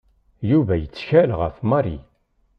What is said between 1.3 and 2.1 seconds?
ɣef Mary.